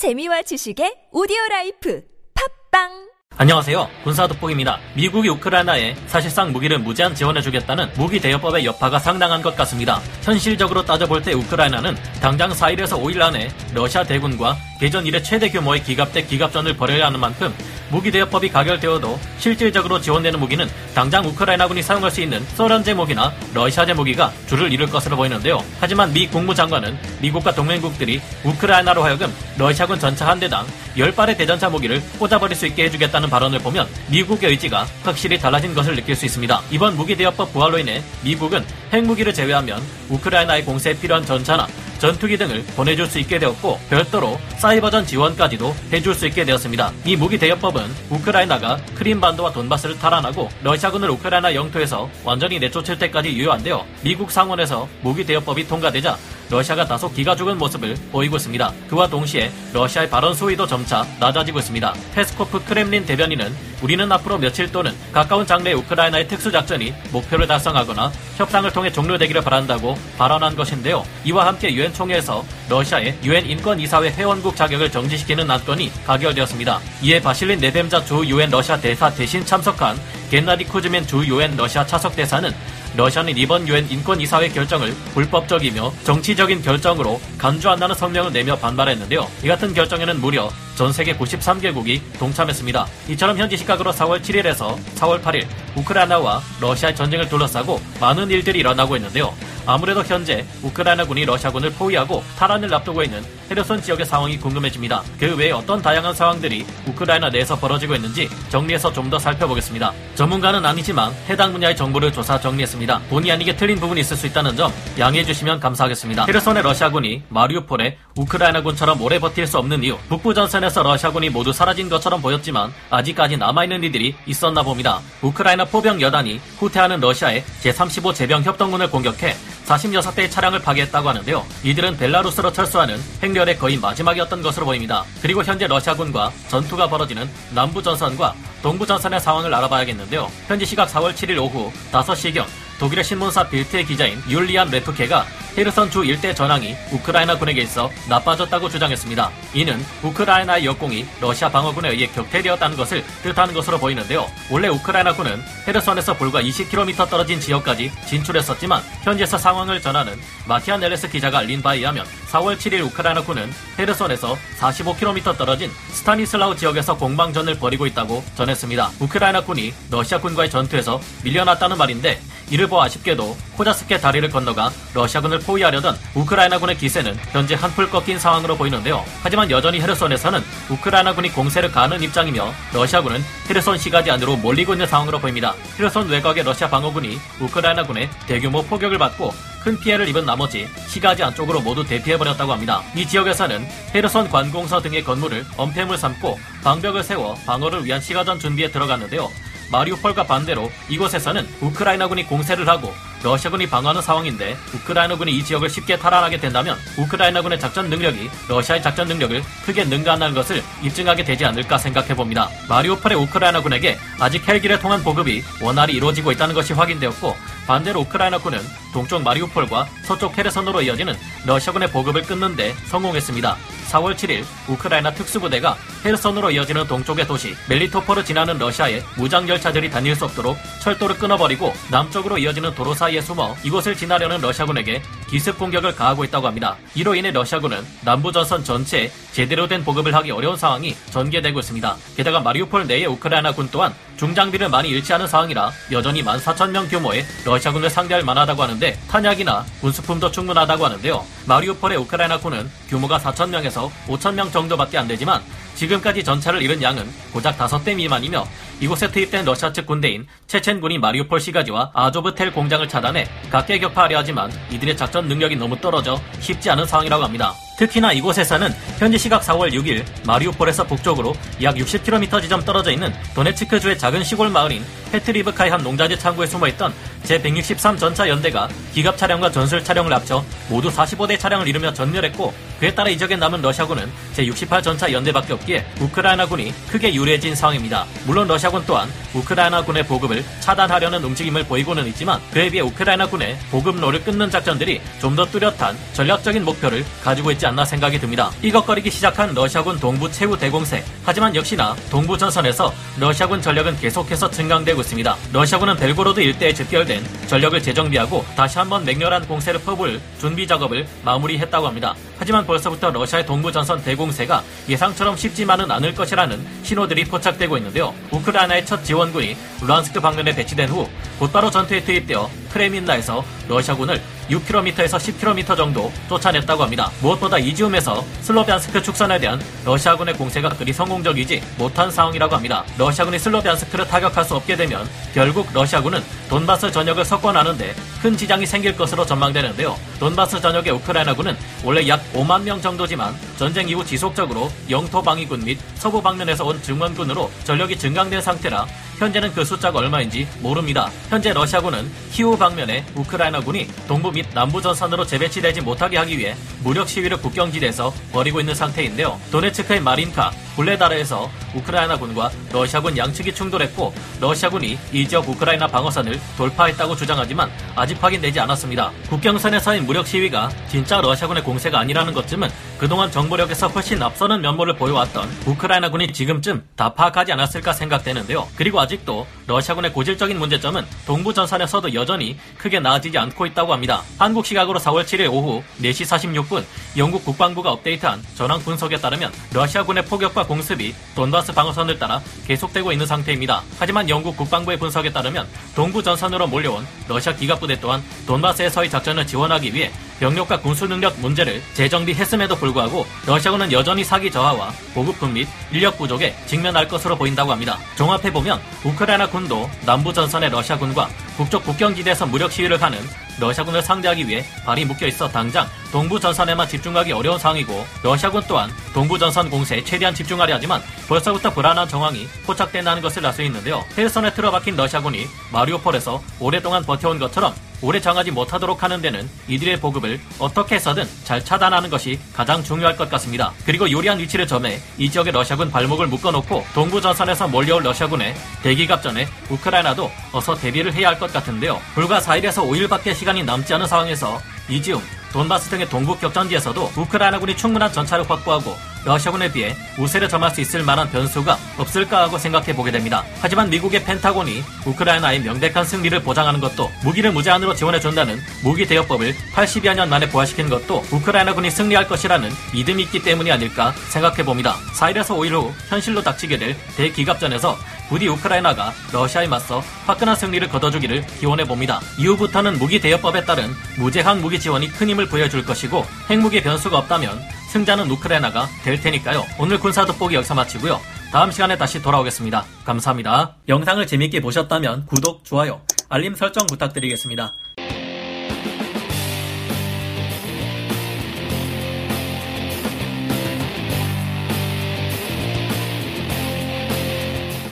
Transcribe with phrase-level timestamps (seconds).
[0.00, 2.00] 재미와 지식의 오디오 라이프.
[2.32, 3.09] 팟빵
[3.40, 3.88] 안녕하세요.
[4.04, 4.78] 군사 돋보기입니다.
[4.92, 9.98] 미국이 우크라이나에 사실상 무기를 무제한 지원해주겠다는 무기 대여법의 여파가 상당한 것 같습니다.
[10.20, 16.24] 현실적으로 따져볼 때 우크라이나는 당장 4일에서 5일 안에 러시아 대군과 개전 이래 최대 규모의 기갑대
[16.24, 17.54] 기갑전을 벌여야 하는 만큼
[17.90, 24.32] 무기 대여법이 가결되어도 실질적으로 지원되는 무기는 당장 우크라이나군이 사용할 수 있는 소련제 무기나 러시아제 무기가
[24.46, 25.64] 줄을 이룰 것으로 보이는데요.
[25.80, 30.66] 하지만 미 국무장관은 미국과 동맹국들이 우크라이나로 하여금 러시아군 전차 한 대당
[30.96, 36.16] 10발의 대전차 무기를 꽂아버릴 수 있게 해주겠다는 발언을 보면 미국의 의지가 확실히 달라진 것을 느낄
[36.16, 36.60] 수 있습니다.
[36.70, 39.80] 이번 무기 대여법 부활로 인해 미국은 핵무기를 제외하면
[40.10, 41.68] 우크라이나의 공세에 필요한 전차나
[42.00, 46.92] 전투기 등을 보내줄 수 있게 되었고 별도로 사이버전 지원까지도 해줄 수 있게 되었습니다.
[47.04, 53.84] 이 무기 대여법은 우크라이나가 크림반도와 돈바스를 탈환하고 러시아군을 우크라이나 영토에서 완전히 내쫓을 때까지 유효한데요.
[54.02, 56.16] 미국 상원에서 무기 대여법이 통과되자
[56.50, 58.72] 러시아가 다소 기가 죽은 모습을 보이고 있습니다.
[58.88, 61.94] 그와 동시에 러시아의 발언 수위도 점차 낮아지고 있습니다.
[62.14, 68.90] 페스코프 크렘린 대변인은 우리는 앞으로 며칠 또는 가까운 장래에 우크라이나의 특수작전이 목표를 달성하거나 협상을 통해
[68.90, 71.04] 종료되기를 바란다고 발언한 것인데요.
[71.24, 76.80] 이와 함께 유엔 총회에서 러시아의 유엔 인권이사회 회원국 자격을 정지시키는 안건이 가결되었습니다.
[77.02, 79.96] 이에 바실리 네벤자 주 유엔 러시아 대사 대신 참석한
[80.30, 82.52] 겐나디 쿠즈민 주 유엔 러시아 차석 대사는
[82.96, 89.28] 러시아는 이번 유엔 인권이사회 결정을 불법적이며 정치적인 결정으로 간주한다는 성명을 내며 반발했는데요.
[89.42, 92.86] 이 같은 결정에는 무려 전 세계 93개국이 동참했습니다.
[93.08, 99.34] 이처럼 현지 시각으로 4월 7일에서 4월 8일 우크라이나와 러시아의 전쟁을 둘러싸고 많은 일들이 일어나고 있는데요.
[99.66, 105.02] 아무래도 현재 우크라이나군이 러시아군을 포위하고 탈환을 앞두고 있는 헤르손 지역의 상황이 궁금해집니다.
[105.18, 109.92] 그 외에 어떤 다양한 상황들이 우크라이나 내에서 벌어지고 있는지 정리해서 좀 더 살펴보겠습니다.
[110.14, 113.00] 전문가는 아니지만 해당 분야의 정보를 조사 정리했습니다.
[113.10, 116.26] 본의 아니게 틀린 부분이 있을 수 있다는 점 양해해 주시면 감사하겠습니다.
[116.26, 122.22] 헤르손의 러시아군이 마리우폴에 우크라이나군처럼 오래 버틸 수 없는 이유 북부 전선에서 러시아군이 모두 사라진 것처럼
[122.22, 125.00] 보였지만 아직까지 남아있는 이들이 있었나 봅니다.
[125.22, 129.34] 우크라이나 포병 여단이 후퇴하는 러시아의 제35 제병 협동군을 공격해
[129.70, 131.46] 46대의 차량을 파괴했다고 하는데요.
[131.62, 135.04] 이들은 벨라루스로 철수하는 행렬의 거의 마지막이었던 것으로 보입니다.
[135.22, 140.30] 그리고 현재 러시아군과 전투가 벌어지는 남부 전선과 동부 전선의 상황을 알아봐야겠는데요.
[140.48, 142.44] 현지 시각 4월 7일 오후 5시경
[142.80, 145.26] 독일의 신문사 빌트의 기자인 율리안 레프케가
[145.58, 149.30] 헤르선 주 일대 전황이 우크라이나군에게 있어 나빠졌다고 주장했습니다.
[149.52, 154.26] 이는 우크라이나의 역공이 러시아 방어군에 의해 격퇴되었다는 것을 뜻하는 것으로 보이는데요.
[154.50, 161.60] 원래 우크라이나군은 헤르선에서 불과 20km 떨어진 지역까지 진출했었지만 현지에서 상황을 전하는 마티아 넬레스 기자가 알린
[161.60, 168.92] 바에 의하면 4월 7일 우크라이나군은 헤르선에서 45km 떨어진 스타니슬라우 지역에서 공방전을 벌이고 있다고 전했습니다.
[169.00, 177.16] 우크라이나군이 러시아군과의 전투에서 밀려났다는 말인데 이를 보아 아쉽게도 코자스케 다리를 건너가 러시아군을 포위하려던 우크라이나군의 기세는
[177.32, 179.04] 현재 한풀 꺾인 상황으로 보이는데요.
[179.22, 185.54] 하지만 여전히 헤르손에서는 우크라이나군이 공세를 가하는 입장이며 러시아군은 헤르손 시가지 안으로 몰리고 있는 상황으로 보입니다.
[185.78, 189.32] 헤르손 외곽의 러시아 방어군이 우크라이나군의 대규모 포격을 받고
[189.62, 192.82] 큰 피해를 입은 나머지 시가지 안쪽으로 모두 대피해버렸다고 합니다.
[192.96, 199.30] 이 지역에서는 헤르손 관공서 등의 건물을 엄폐물 삼고 방벽을 세워 방어를 위한 시가전 준비에 들어갔는데요.
[199.70, 202.92] 마리우폴과 반대로 이곳에서는 우크라이나군이 공세를 하고
[203.22, 209.42] 러시아군이 방어하는 상황인데 우크라이나군이 이 지역을 쉽게 탈환하게 된다면 우크라이나군의 작전 능력이 러시아의 작전 능력을
[209.66, 212.48] 크게 능가한다는 것을 입증하게 되지 않을까 생각해 봅니다.
[212.68, 217.36] 마리오폴의 우크라이나군에게 아직 헬기를 통한 보급이 원활히 이루어지고 있다는 것이 확인되었고
[217.70, 218.58] 반대로 우크라이나군은
[218.92, 221.14] 동쪽 마리우폴과 서쪽 헤르선으로 이어지는
[221.46, 223.56] 러시아군의 보급을 끊는 데 성공했습니다.
[223.90, 230.24] 4월 7일 우크라이나 특수부대가 헤르선으로 이어지는 동쪽의 도시 멜리토폴을 지나는 러시아의 무장 열차들이 다닐 수
[230.24, 236.48] 없도록 철도를 끊어버리고 남쪽으로 이어지는 도로 사이에 숨어 이곳을 지나려는 러시아군에게 기습 공격을 가하고 있다고
[236.48, 236.76] 합니다.
[236.96, 241.96] 이로 인해 러시아군은 남부 전선 전체에 제대로 된 보급을 하기 어려운 상황이 전개되고 있습니다.
[242.16, 247.59] 게다가 마리우폴 내의 우크라이나 군 또한 중장비를 많이 잃지 않은 상황이라 여전히 14,000명 규모의 러시아
[247.68, 251.24] 군을 상대할 만하다고 하는데 탄약이나 군수품도 충분하다고 하는데요.
[251.46, 255.42] 마리우폴의 우크라이나군은 규모가 4,000명에서 5,000명 정도밖에 안 되지만
[255.74, 258.46] 지금까지 전차를 잃은 양은 고작 5대 미만이며
[258.80, 264.96] 이곳에 투입된 러시아 측 군대인 체첸군이 마리우폴 시가지와 아조브텔 공장을 차단해 각계 격파하려 하지만 이들의
[264.96, 267.54] 작전 능력이 너무 떨어져 쉽지 않은 상황이라고 합니다.
[267.78, 274.22] 특히나 이곳에서는 현지 시각 4월 6일 마리우폴에서 북쪽으로 약 60km 지점 떨어져 있는 도네츠크주의 작은
[274.22, 276.92] 시골 마을인 페트리브카의 한 농자재 창고에 숨어있던
[277.24, 283.10] 제163 전차 연대가 기갑 차량과 전술 차량을 합쳐 모두 45대 차량을 이루며 전멸했고 그에 따라
[283.10, 288.06] 이적에 남은 러시아군은 제68 전차 연대밖에 없기에 우크라이나군이 크게 유리해진 상황입니다.
[288.24, 295.00] 물론 러시아군 또한 우크라이나군의 보급을 차단하려는 움직임을 보이고는 있지만 그에 비해 우크라이나군의 보급로를 끊는 작전들이
[295.20, 298.50] 좀 더 뚜렷한 전략적인 목표를 가지고 있지 않나 생각이 듭니다.
[298.60, 305.36] 삐걱거리기 시작한 러시아군 동부 최후 대공세 하지만 역시나 동부 전선에서 러시아군 전력은 계속해서 증강되고 있습니다.
[305.52, 311.88] 러시아군은 벨고로드 일대에 집결 된 전력을 재정비하고 다시 한번 맹렬한 공세를 퍼볼 준비 작업을 마무리했다고
[311.88, 312.14] 합니다.
[312.38, 318.14] 하지만 벌써부터 러시아의 동부 전선 대공세가 예상처럼 쉽지만은 않을 것이라는 신호들이 포착되고 있는데요.
[318.30, 321.08] 우크라이나의 첫 지원군이 루안스크 방면에 배치된 후
[321.40, 327.10] 곧바로 전투에 투입되어 크레민나에서 러시아군을 6km에서 10km 정도 쫓아냈다고 합니다.
[327.20, 332.84] 무엇보다 이지움에서 슬로비안스크 축선에 대한 러시아군의 공세가 그리 성공적이지 못한 상황이라고 합니다.
[332.98, 339.24] 러시아군이 슬로비안스크를 타격할 수 없게 되면 결국 러시아군은 돈바스 전역을 석권하는데 큰 지장이 생길 것으로
[339.24, 339.96] 전망되는데요.
[340.18, 346.20] 돈바스 전역의 우크라이나군은 원래 약 5만 명 정도지만 전쟁 이후 지속적으로 영토 방위군 및 서부
[346.20, 348.86] 방면에서 온 증원군으로 전력이 증강된 상태라
[349.18, 351.10] 현재는 그 숫자가 얼마인지 모릅니다.
[351.28, 357.36] 현재 러시아군은 키우 방면에 우크라이나군이 동부 및 남부 전선으로 재배치되지 못하게 하기 위해 무력 시위를
[357.36, 359.38] 국경지대에서 벌이고 있는 상태인데요.
[359.50, 368.22] 도네츠크의 마린카, 블레다르에서 우크라이나군과 러시아군 양측이 충돌했고 러시아군이 이 지역 우크라이나 방어선을 돌파했다고 주장하지만 아직
[368.22, 369.10] 확인되지 않았습니다.
[369.28, 372.68] 국경선에 서인 무력 시위가 진짜 러시아군의 공세가 아니라는 것쯤은
[373.00, 378.68] 그동안 정보력에서 훨씬 앞서는 면모를 보여왔던 우크라이나군이 지금쯤 다 파악하지 않았을까 생각되는데요.
[378.76, 384.22] 그리고 아직도 러시아군의 고질적인 문제점은 동부 전선에서도 여전히 크게 나아지지 않고 있다고 합니다.
[384.36, 386.84] 한국 시각으로 4월 7일 오후 4시 46분
[387.16, 393.82] 영국 국방부가 업데이트한 전황 분석에 따르면 러시아군의 포격과 공습이 돈바스 방어선을 따라 계속되고 있는 상태입니다.
[393.98, 400.12] 하지만 영국 국방부의 분석에 따르면 동부 전선으로 몰려온 러시아 기갑부대 또한 돈바스에서의 작전을 지원하기 위해
[400.40, 407.06] 병력과 군수 능력 문제를 재정비했음에도 불구하고 러시아군은 여전히 사기 저하와 보급품 및 인력 부족에 직면할
[407.06, 407.98] 것으로 보인다고 합니다.
[408.16, 413.18] 종합해보면 우크라이나 군도 남부 전선의 러시아군과 북쪽 국경지대에서 무력 시위를 하는
[413.58, 419.38] 러시아군을 상대하기 위해 발이 묶여 있어 당장 동부 전선에만 집중하기 어려운 상황이고 러시아군 또한 동부
[419.38, 424.04] 전선 공세에 최대한 집중하려 하지만 벌써부터 불안한 정황이 포착된다는 것을 알 수 있는데요.
[424.16, 430.94] 헬선에 틀어박힌 러시아군이 마리오폴에서 오랫동안 버텨온 것처럼 오래 정하지 못하도록 하는 데는 이들의 보급을 어떻게
[430.94, 433.72] 해서든 잘 차단하는 것이 가장 중요할 것 같습니다.
[433.84, 440.30] 그리고 요리한 위치를 점해 이 지역의 러시아군 발목을 묶어놓고 동부 전선에서 몰려올 러시아군의 대기갑전에 우크라이나도
[440.52, 442.00] 어서 대비를 해야 할것 같은데요.
[442.14, 448.48] 불과 4일에서 5일밖에 시간이 남지 않은 상황에서 이지움, 돈바스 등의 동부 격전지에서도 우크라이나군이 충분한 전차를
[448.48, 453.44] 확보하고 러시아군에 비해 우세를 점할 수 있을 만한 변수가 없을까 하고 생각해 보게 됩니다.
[453.60, 460.14] 하지만 미국의 펜타곤이 우크라이나의 명백한 승리를 보장하는 것도 무기를 무제한으로 지원해 준다는 무기 대여법을 80여
[460.14, 464.96] 년 만에 부활시킨 것도 우크라이나군이 승리할 것이라는 믿음이 있기 때문이 아닐까 생각해 봅니다.
[465.14, 467.98] 4일에서 5일 후 현실로 닥치게 될 대기갑전에서
[468.30, 472.20] 부디 우크라이나가 러시아에 맞서 화끈한 승리를 거둬주기를 기원해 봅니다.
[472.38, 478.30] 이후부터는 무기 대여법에 따른 무제한 무기 지원이 큰 힘을 보여줄 것이고 핵무기 변수가 없다면 승자는
[478.30, 479.64] 우크라이나가 될 테니까요.
[479.78, 481.20] 오늘 군사 돋보기 여기서 마치고요.
[481.50, 482.84] 다음 시간에 다시 돌아오겠습니다.
[483.04, 483.76] 감사합니다.
[483.88, 487.72] 영상을 재밌게 보셨다면 구독, 좋아요, 알림 설정 부탁드리겠습니다.